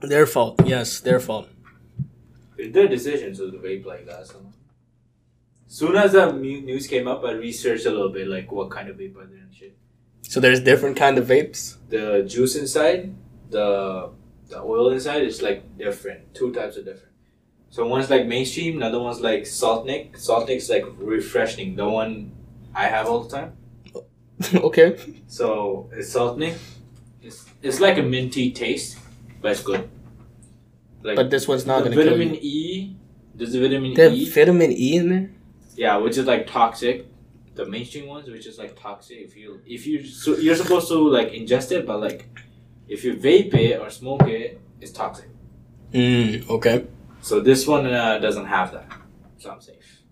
Their 0.00 0.26
fault. 0.26 0.60
Yes, 0.66 0.98
their 0.98 1.20
fault. 1.20 1.48
It's 2.58 2.74
their 2.74 2.88
decision 2.88 3.34
to 3.36 3.42
vape 3.62 3.84
like 3.86 4.06
that. 4.06 4.26
So. 4.26 4.52
Soon 5.68 5.96
as 5.96 6.12
the 6.12 6.32
news 6.32 6.86
came 6.86 7.08
up, 7.08 7.24
I 7.24 7.32
researched 7.32 7.86
a 7.86 7.90
little 7.90 8.10
bit, 8.10 8.28
like 8.28 8.50
what 8.52 8.70
kind 8.70 8.88
of 8.88 8.96
vape 8.96 9.16
are 9.16 9.26
there 9.26 9.38
and 9.38 9.54
shit. 9.54 9.76
So 10.22 10.40
there's 10.40 10.60
different 10.60 10.96
kind 10.96 11.18
of 11.18 11.26
vapes. 11.26 11.76
The 11.88 12.24
juice 12.26 12.56
inside, 12.56 13.14
the 13.50 14.10
the 14.48 14.60
oil 14.60 14.90
inside 14.90 15.22
is 15.22 15.42
like 15.42 15.76
different. 15.76 16.34
Two 16.34 16.52
types 16.52 16.76
of 16.76 16.84
different. 16.84 17.12
So 17.70 17.86
one's 17.86 18.08
like 18.10 18.26
mainstream, 18.26 18.76
another 18.76 19.00
one's 19.00 19.20
like 19.20 19.42
Saltnik. 19.42 20.12
Saltnik's 20.12 20.70
like 20.70 20.84
refreshing. 20.98 21.76
The 21.76 21.88
one 21.88 22.32
I 22.74 22.84
have 22.86 23.06
all 23.06 23.24
the 23.24 23.36
time. 23.36 23.56
okay. 24.54 24.96
So 25.26 25.90
it's 25.92 26.14
Saltnik. 26.14 26.56
It's 27.22 27.44
it's 27.62 27.80
like 27.80 27.98
a 27.98 28.02
minty 28.02 28.52
taste, 28.52 28.98
but 29.40 29.52
it's 29.52 29.62
good. 29.62 29.88
Like 31.02 31.16
But 31.16 31.30
this 31.30 31.48
one's 31.48 31.66
not 31.66 31.84
the 31.84 31.90
gonna 31.90 32.02
kill 32.02 32.16
vitamin. 32.16 32.38
E. 32.40 32.96
There's 33.34 33.54
a 33.54 33.60
vitamin 33.60 33.94
They 33.94 34.12
E. 34.12 34.30
vitamin 34.30 34.72
E 34.72 34.96
in 34.96 35.08
there. 35.08 35.30
Yeah, 35.76 35.96
which 35.98 36.16
is 36.18 36.26
like 36.26 36.46
toxic. 36.46 37.06
The 37.54 37.64
mainstream 37.66 38.06
ones, 38.06 38.28
which 38.28 38.46
is 38.46 38.58
like 38.58 38.78
toxic. 38.80 39.18
If 39.18 39.36
you 39.36 39.60
if 39.66 39.86
you 39.86 40.04
so 40.04 40.36
you're 40.36 40.56
supposed 40.56 40.88
to 40.88 40.94
like 41.08 41.30
ingest 41.32 41.72
it, 41.72 41.86
but 41.86 42.00
like 42.00 42.28
if 42.88 43.04
you 43.04 43.14
vape 43.14 43.54
it 43.54 43.80
or 43.80 43.88
smoke 43.90 44.22
it, 44.28 44.60
it's 44.80 44.92
toxic. 44.92 45.28
Mm, 45.92 46.48
okay. 46.50 46.86
So 47.22 47.40
this 47.40 47.66
one 47.66 47.86
uh, 47.86 48.18
doesn't 48.18 48.46
have 48.46 48.72
that, 48.72 48.86
so 49.38 49.50
I'm 49.50 49.60
safe. 49.60 50.02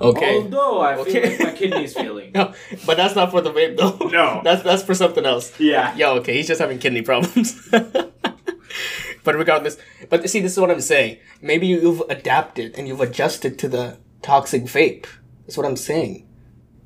Okay. 0.00 0.36
Although 0.36 0.80
I 0.82 0.94
feel 0.96 1.02
Okay. 1.16 1.30
like 1.38 1.40
my 1.40 1.52
kidney's 1.52 1.94
failing. 2.00 2.32
No, 2.34 2.52
but 2.86 2.96
that's 2.98 3.14
not 3.16 3.30
for 3.30 3.40
the 3.40 3.50
vape 3.50 3.76
though. 3.78 4.08
No. 4.08 4.40
that's 4.44 4.62
that's 4.62 4.82
for 4.82 4.94
something 4.94 5.24
else. 5.24 5.58
Yeah. 5.58 5.94
Yeah, 5.96 6.10
okay, 6.20 6.34
he's 6.34 6.46
just 6.46 6.60
having 6.60 6.78
kidney 6.78 7.02
problems. 7.02 7.68
but 9.24 9.34
regardless, 9.34 9.76
but 10.10 10.28
see, 10.28 10.40
this 10.40 10.52
is 10.52 10.60
what 10.60 10.70
I'm 10.70 10.80
saying. 10.82 11.16
Maybe 11.40 11.66
you've 11.66 12.02
adapted 12.08 12.74
and 12.76 12.86
you've 12.86 13.00
adjusted 13.00 13.58
to 13.60 13.68
the 13.68 13.96
toxic 14.26 14.64
vape. 14.64 15.06
That's 15.42 15.56
what 15.56 15.64
I'm 15.64 15.76
saying. 15.76 16.26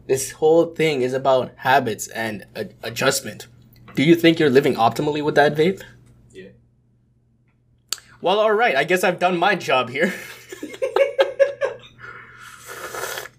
This 0.06 0.32
whole 0.32 0.66
thing 0.66 1.00
is 1.00 1.14
about 1.14 1.52
habits 1.56 2.06
and 2.08 2.44
a- 2.54 2.68
adjustment. 2.82 3.46
Do 3.94 4.02
you 4.02 4.14
think 4.14 4.38
you're 4.38 4.50
living 4.50 4.74
optimally 4.74 5.24
with 5.24 5.36
that 5.36 5.54
vape? 5.54 5.82
Yeah. 6.30 6.50
Well, 8.20 8.38
all 8.38 8.52
right. 8.52 8.76
I 8.76 8.84
guess 8.84 9.02
I've 9.02 9.18
done 9.18 9.38
my 9.38 9.54
job 9.54 9.88
here. 9.88 10.12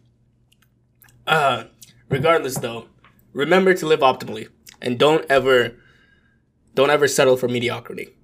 uh, 1.27 1.65
regardless, 2.09 2.57
though, 2.57 2.87
remember 3.33 3.75
to 3.75 3.85
live 3.85 3.99
optimally 3.99 4.47
and 4.81 4.97
don't 4.97 5.29
ever, 5.29 5.75
don't 6.73 6.89
ever 6.89 7.07
settle 7.07 7.37
for 7.37 7.47
mediocrity. 7.47 8.15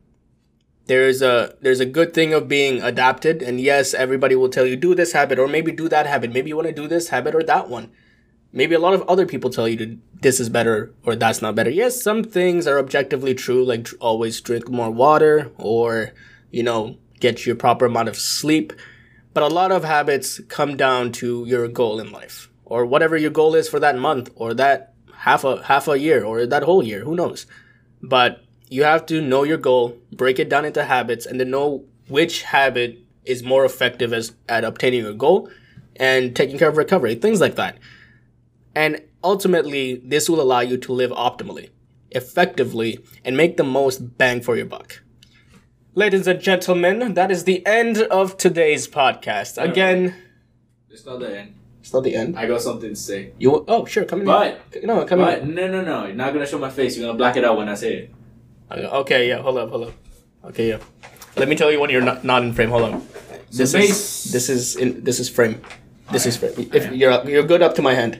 There's 0.88 1.22
a 1.22 1.56
there's 1.62 1.80
a 1.80 1.86
good 1.86 2.14
thing 2.14 2.34
of 2.34 2.48
being 2.48 2.82
adapted 2.82 3.42
and 3.42 3.60
yes 3.62 3.94
everybody 3.94 4.36
will 4.36 4.50
tell 4.50 4.66
you 4.66 4.76
do 4.76 4.96
this 4.96 5.12
habit 5.12 5.38
or 5.40 5.48
maybe 5.48 5.72
do 5.72 5.90
that 5.90 6.08
habit. 6.08 6.34
Maybe 6.34 6.50
you 6.50 6.56
want 6.56 6.68
to 6.68 6.74
do 6.74 6.88
this 6.88 7.10
habit 7.10 7.36
or 7.36 7.44
that 7.44 7.70
one. 7.70 7.92
Maybe 8.54 8.76
a 8.76 8.80
lot 8.80 8.94
of 8.94 9.04
other 9.04 9.26
people 9.26 9.50
tell 9.50 9.68
you 9.68 9.78
to 9.78 9.98
this 10.22 10.40
is 10.40 10.50
better 10.50 10.94
or 11.04 11.16
that's 11.16 11.42
not 11.42 11.56
better. 11.56 11.70
Yes 11.70 12.02
some 12.02 12.24
things 12.24 12.68
are 12.68 12.80
objectively 12.80 13.36
true 13.36 13.64
like 13.64 13.86
tr- 13.86 13.96
always 14.00 14.42
drink 14.42 14.70
more 14.70 14.90
water 14.90 15.52
or 15.58 16.14
you 16.52 16.64
know 16.64 16.98
get 17.20 17.46
your 17.46 17.56
proper 17.56 17.86
amount 17.86 18.10
of 18.10 18.16
sleep 18.16 18.74
but 19.34 19.44
a 19.44 19.54
lot 19.54 19.72
of 19.72 19.84
habits 19.84 20.40
come 20.48 20.78
down 20.78 21.12
to 21.12 21.46
your 21.46 21.68
goal 21.68 22.00
in 22.00 22.12
life 22.12 22.50
or 22.66 22.86
whatever 22.86 23.16
your 23.16 23.32
goal 23.32 23.56
is 23.56 23.70
for 23.70 23.80
that 23.80 23.98
month 23.98 24.30
or 24.36 24.54
that 24.54 24.94
half 25.14 25.44
a 25.44 25.62
half 25.64 25.88
a 25.88 26.00
year 26.00 26.24
or 26.24 26.46
that 26.46 26.64
whole 26.64 26.84
year 26.84 27.02
who 27.02 27.16
knows? 27.16 27.46
But 28.02 28.44
you 28.70 28.84
have 28.84 29.06
to 29.08 29.22
know 29.22 29.44
your 29.44 29.58
goal, 29.58 29.98
break 30.12 30.40
it 30.40 30.50
down 30.50 30.66
into 30.66 30.84
habits, 30.84 31.26
and 31.26 31.40
then 31.40 31.50
know 31.52 31.86
which 32.08 32.44
habit 32.44 33.00
is 33.26 33.44
more 33.44 33.66
effective 33.66 34.14
as 34.14 34.34
at 34.48 34.64
obtaining 34.64 35.04
your 35.04 35.14
goal 35.14 35.50
and 35.98 36.36
taking 36.36 36.58
care 36.58 36.70
of 36.70 36.78
recovery, 36.78 37.16
things 37.16 37.42
like 37.42 37.56
that. 37.56 37.78
And 38.76 39.02
ultimately, 39.24 39.96
this 40.06 40.30
will 40.30 40.40
allow 40.42 40.60
you 40.60 40.78
to 40.78 40.94
live 40.94 41.12
optimally, 41.12 41.70
effectively, 42.12 43.00
and 43.26 43.36
make 43.36 43.58
the 43.58 43.64
most 43.64 44.18
bang 44.18 44.42
for 44.42 44.56
your 44.56 44.66
buck. 44.66 45.02
Ladies 45.96 46.28
and 46.28 46.40
gentlemen, 46.40 47.16
that 47.16 47.32
is 47.32 47.46
the 47.46 47.66
end 47.66 47.98
of 47.98 48.38
today's 48.38 48.88
podcast. 48.88 49.62
Again, 49.62 50.14
It's 50.92 51.06
not 51.06 51.20
the 51.20 51.40
end. 51.40 51.56
it's 51.80 51.92
not 51.92 52.04
the 52.04 52.16
end. 52.16 52.38
I 52.38 52.46
got 52.48 52.62
something 52.62 52.90
to 52.92 52.96
say. 52.96 53.32
You 53.40 53.66
oh 53.68 53.86
sure, 53.86 54.06
come 54.06 54.20
in. 54.22 54.26
But 54.28 54.60
no, 54.84 55.04
come 55.06 55.20
but 55.20 55.40
in. 55.40 55.56
no 55.56 55.68
no 55.68 55.82
no, 55.84 56.06
you're 56.06 56.16
not 56.16 56.34
gonna 56.34 56.46
show 56.46 56.60
my 56.60 56.70
face. 56.70 56.96
You're 56.98 57.08
gonna 57.08 57.18
black 57.18 57.36
it 57.36 57.44
out 57.44 57.58
when 57.58 57.68
I 57.68 57.74
say 57.76 57.94
it. 57.96 58.14
Okay, 58.72 59.30
yeah, 59.30 59.38
hold 59.42 59.58
up, 59.58 59.70
hold 59.70 59.88
up. 59.88 59.94
Okay, 60.46 60.70
yeah. 60.70 60.80
Let 61.36 61.48
me 61.48 61.56
tell 61.56 61.72
you 61.72 61.80
when 61.80 61.90
you're 61.90 62.02
not, 62.02 62.24
not 62.24 62.44
in 62.44 62.54
frame. 62.54 62.70
Hold 62.70 62.84
on. 62.84 63.08
This 63.52 63.74
is 63.74 64.32
this 64.32 64.50
is 64.50 64.76
in 64.76 65.04
this 65.04 65.20
is 65.20 65.30
frame. 65.30 65.62
This 66.12 66.26
is 66.26 66.36
frame. 66.38 66.70
If 66.74 66.92
you're 66.92 67.12
up, 67.12 67.28
you're 67.28 67.44
good 67.44 67.62
up 67.62 67.76
to 67.76 67.82
my 67.82 67.94
hand. 67.94 68.20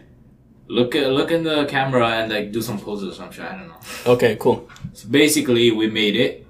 Look 0.68 0.96
at 0.96 1.12
look 1.12 1.32
in 1.32 1.44
the 1.44 1.66
camera 1.66 2.08
and 2.10 2.32
like 2.32 2.52
do 2.52 2.62
some 2.62 2.80
poses 2.80 3.14
or 3.14 3.16
some 3.16 3.32
shit. 3.32 3.46
I 3.46 3.58
don't 3.58 3.68
know. 3.68 3.76
Okay, 4.14 4.38
cool. 4.40 4.70
So 4.94 5.10
basically, 5.10 5.72
we 5.72 5.90
made 5.90 6.16
it. 6.16 6.46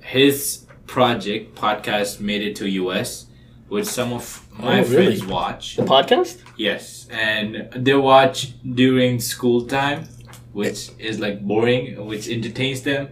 His 0.00 0.66
project 0.86 1.54
podcast 1.54 2.20
made 2.20 2.42
it 2.42 2.56
to 2.56 2.68
US, 2.68 3.26
which 3.68 3.86
some 3.86 4.12
of 4.12 4.46
my 4.58 4.80
Oh, 4.80 4.82
really? 4.84 5.16
friends 5.16 5.26
watch. 5.26 5.76
The 5.76 5.82
podcast? 5.84 6.38
Yes, 6.56 7.08
and 7.10 7.68
they 7.74 7.94
watch 7.94 8.52
during 8.74 9.20
school 9.20 9.66
time, 9.66 10.08
which 10.52 10.88
eh. 10.90 11.08
is 11.08 11.20
like 11.20 11.42
boring, 11.42 12.06
which 12.06 12.28
entertains 12.28 12.82
them. 12.82 13.08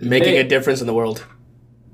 Making 0.00 0.34
They- 0.34 0.40
a 0.40 0.44
difference 0.44 0.80
in 0.80 0.86
the 0.86 0.94
world. 0.94 1.24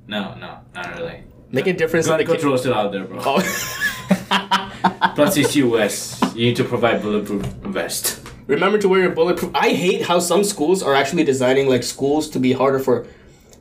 No, 0.06 0.34
no, 0.36 0.58
not 0.74 0.86
really. 0.96 1.22
Making 1.50 1.74
a 1.74 1.78
difference 1.78 2.06
Gun 2.06 2.20
in 2.20 2.26
the 2.26 2.32
ki- 2.32 2.36
control 2.38 2.56
still 2.58 2.74
out 2.74 2.92
there, 2.92 3.04
bro. 3.04 3.18
Oh. 3.24 3.40
Plus, 5.14 5.36
it's 5.36 5.56
US. 5.56 6.20
You 6.34 6.46
need 6.46 6.56
to 6.56 6.64
provide 6.64 7.02
bulletproof 7.02 7.42
vest. 7.76 8.20
Remember 8.46 8.78
to 8.78 8.88
wear 8.88 9.00
your 9.00 9.10
bulletproof. 9.10 9.50
I 9.54 9.70
hate 9.70 10.02
how 10.06 10.18
some 10.20 10.44
schools 10.44 10.82
are 10.82 10.94
actually 10.94 11.24
designing 11.24 11.68
like 11.68 11.82
schools 11.82 12.28
to 12.30 12.38
be 12.38 12.52
harder 12.52 12.78
for 12.78 13.06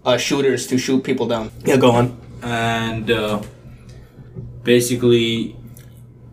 uh, 0.06 0.18
shooters 0.18 0.68
to 0.68 0.78
shoot 0.78 1.04
people 1.04 1.28
down. 1.28 1.52
Yeah, 1.66 1.78
go 1.78 1.92
on. 1.92 2.18
and 2.44 3.10
uh, 3.12 3.42
basically 4.64 5.56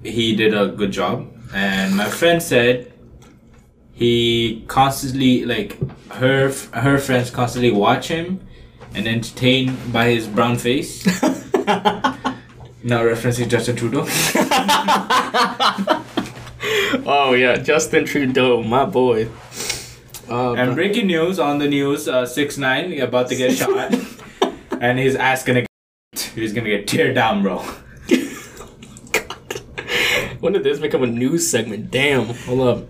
he 0.02 0.36
did 0.36 0.54
a 0.54 0.68
good 0.68 0.92
job 0.92 1.26
and 1.54 1.96
my 1.96 2.08
friend 2.08 2.42
said 2.42 2.92
he 3.94 4.64
constantly 4.66 5.44
like 5.44 5.78
her 6.12 6.52
her 6.72 6.98
friends 6.98 7.30
constantly 7.30 7.70
watch 7.70 8.08
him 8.08 8.40
and 8.94 9.08
entertained 9.08 9.92
by 9.92 10.06
his 10.06 10.26
brown 10.26 10.56
face 10.56 11.06
now 12.82 13.00
referencing 13.00 13.48
justin 13.48 13.76
trudeau 13.76 14.04
oh 17.06 17.34
yeah, 17.34 17.56
Justin 17.56 18.04
Trudeau, 18.04 18.62
my 18.62 18.84
boy. 18.84 19.28
Uh, 20.28 20.54
and 20.54 20.74
breaking 20.74 21.06
news 21.06 21.38
on 21.38 21.58
the 21.58 21.68
news 21.68 22.08
uh, 22.08 22.22
6-9 22.22 23.02
about 23.02 23.28
to 23.28 23.36
get 23.36 23.52
shot 23.56 23.94
and 24.80 24.98
his 24.98 25.16
ass 25.16 25.44
gonna 25.44 25.60
get, 25.60 26.20
he's 26.34 26.54
gonna 26.54 26.70
get 26.70 26.86
teared 26.86 27.14
down 27.14 27.42
bro 27.42 27.58
when 30.40 30.52
did 30.52 30.62
this 30.62 30.78
become 30.78 31.02
a 31.02 31.06
news 31.06 31.50
segment? 31.50 31.90
Damn. 31.90 32.26
Hold 32.26 32.60
up. 32.60 32.84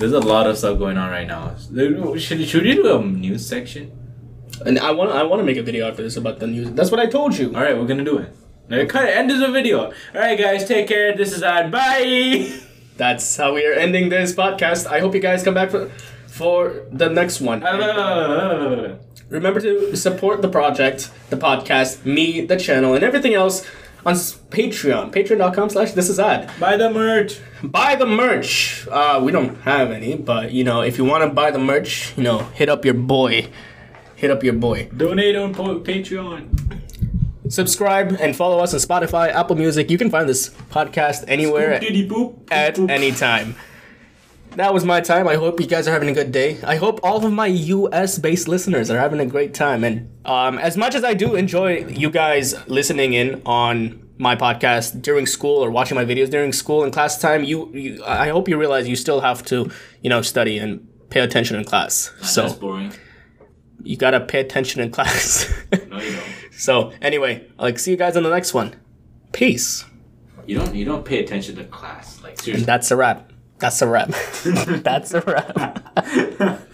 There's 0.00 0.12
a 0.12 0.18
lot 0.18 0.46
of 0.46 0.56
stuff 0.56 0.78
going 0.78 0.96
on 0.96 1.10
right 1.10 1.26
now. 1.26 1.56
Should, 2.16 2.48
should 2.48 2.62
we 2.62 2.74
do 2.74 2.96
a 2.96 3.02
news 3.02 3.46
section? 3.46 3.92
And 4.64 4.78
I 4.78 4.92
want 4.92 5.10
I 5.10 5.24
want 5.24 5.40
to 5.40 5.44
make 5.44 5.58
a 5.58 5.62
video 5.62 5.86
after 5.86 6.02
this 6.02 6.16
about 6.16 6.38
the 6.38 6.46
news. 6.46 6.70
That's 6.70 6.90
what 6.90 7.00
I 7.00 7.04
told 7.04 7.36
you. 7.36 7.54
All 7.54 7.62
right, 7.62 7.76
we're 7.76 7.86
gonna 7.86 8.02
do 8.02 8.16
it. 8.16 8.34
Now, 8.70 8.82
cut 8.86 9.04
it. 9.04 9.14
End 9.14 9.30
of 9.30 9.38
the 9.40 9.50
video. 9.50 9.84
All 9.84 9.92
right, 10.14 10.38
guys, 10.38 10.66
take 10.66 10.88
care. 10.88 11.14
This 11.14 11.36
is 11.36 11.42
Ad. 11.42 11.70
Bye. 11.70 12.50
That's 12.96 13.36
how 13.36 13.52
we 13.52 13.66
are 13.66 13.74
ending 13.74 14.08
this 14.08 14.32
podcast. 14.34 14.86
I 14.86 15.00
hope 15.00 15.14
you 15.14 15.20
guys 15.20 15.42
come 15.42 15.52
back 15.52 15.70
for 15.70 15.90
for 16.28 16.86
the 16.90 17.10
next 17.10 17.42
one. 17.42 17.62
Uh, 17.62 18.96
Remember 19.28 19.60
to 19.60 19.94
support 19.98 20.40
the 20.40 20.48
project, 20.48 21.10
the 21.28 21.36
podcast, 21.36 22.06
me, 22.06 22.40
the 22.40 22.56
channel, 22.56 22.94
and 22.94 23.04
everything 23.04 23.34
else 23.34 23.66
on 24.04 24.14
Patreon. 24.14 25.12
Patreon.com 25.12 25.70
slash 25.70 25.92
this 25.92 26.08
is 26.08 26.18
ad. 26.18 26.50
Buy 26.58 26.76
the 26.76 26.90
merch. 26.90 27.40
Buy 27.62 27.94
the 27.96 28.06
merch. 28.06 28.86
Uh, 28.88 29.20
we 29.22 29.32
don't 29.32 29.56
have 29.62 29.90
any, 29.90 30.16
but 30.16 30.52
you 30.52 30.64
know, 30.64 30.82
if 30.82 30.98
you 30.98 31.04
want 31.04 31.24
to 31.24 31.30
buy 31.30 31.50
the 31.50 31.58
merch, 31.58 32.16
you 32.16 32.22
know, 32.22 32.38
hit 32.54 32.68
up 32.68 32.84
your 32.84 32.94
boy. 32.94 33.48
Hit 34.16 34.30
up 34.30 34.42
your 34.44 34.54
boy. 34.54 34.88
Donate 34.96 35.36
on 35.36 35.54
po- 35.54 35.80
Patreon. 35.80 36.80
Subscribe 37.48 38.16
and 38.20 38.36
follow 38.36 38.60
us 38.60 38.72
on 38.74 38.80
Spotify, 38.80 39.28
Apple 39.32 39.56
Music. 39.56 39.90
You 39.90 39.98
can 39.98 40.08
find 40.10 40.28
this 40.28 40.50
podcast 40.70 41.24
anywhere 41.26 41.80
Diddy 41.80 42.08
at 42.50 42.78
any 42.78 43.10
time. 43.12 43.56
That 44.56 44.74
was 44.74 44.84
my 44.84 45.00
time. 45.00 45.28
I 45.28 45.36
hope 45.36 45.60
you 45.60 45.66
guys 45.66 45.86
are 45.88 45.92
having 45.92 46.08
a 46.08 46.12
good 46.12 46.32
day. 46.32 46.58
I 46.64 46.76
hope 46.76 47.00
all 47.02 47.24
of 47.24 47.32
my 47.32 47.46
US 47.46 48.18
based 48.18 48.48
listeners 48.48 48.90
are 48.90 48.98
having 48.98 49.20
a 49.20 49.26
great 49.26 49.54
time. 49.54 49.84
And 49.84 50.10
um, 50.26 50.58
as 50.58 50.76
much 50.76 50.94
as 50.94 51.04
I 51.04 51.14
do 51.14 51.34
enjoy 51.36 51.86
you 51.86 52.10
guys 52.10 52.54
listening 52.68 53.12
in 53.14 53.40
on 53.46 54.06
my 54.18 54.36
podcast 54.36 55.00
during 55.00 55.24
school 55.24 55.64
or 55.64 55.70
watching 55.70 55.94
my 55.94 56.04
videos 56.04 56.30
during 56.30 56.52
school 56.52 56.82
and 56.82 56.92
class 56.92 57.18
time, 57.18 57.44
you, 57.44 57.70
you 57.72 58.04
I 58.04 58.28
hope 58.28 58.48
you 58.48 58.58
realize 58.58 58.88
you 58.88 58.96
still 58.96 59.20
have 59.20 59.44
to, 59.46 59.70
you 60.02 60.10
know, 60.10 60.20
study 60.20 60.58
and 60.58 60.86
pay 61.10 61.20
attention 61.20 61.56
in 61.56 61.64
class. 61.64 62.12
That's 62.18 62.32
So 62.34 62.52
boring. 62.54 62.92
you 63.82 63.96
gotta 63.96 64.20
pay 64.20 64.40
attention 64.40 64.80
in 64.82 64.90
class. 64.90 65.48
No, 65.88 66.00
you 66.00 66.12
don't. 66.16 66.24
so 66.52 66.92
anyway, 67.00 67.46
I'll 67.58 67.66
like 67.66 67.78
see 67.78 67.92
you 67.92 67.96
guys 67.96 68.16
on 68.16 68.24
the 68.24 68.30
next 68.30 68.52
one. 68.52 68.74
Peace. 69.32 69.84
You 70.46 70.58
don't. 70.58 70.74
You 70.74 70.84
don't 70.84 71.04
pay 71.04 71.22
attention 71.24 71.54
to 71.56 71.64
class. 71.64 72.20
Like 72.22 72.40
seriously. 72.40 72.66
That's 72.66 72.90
a 72.90 72.96
wrap. 72.96 73.29
That's 73.60 73.82
a 73.82 73.86
wrap. 73.86 74.08
That's 74.44 75.14
a 75.14 75.20
wrap. 75.20 76.60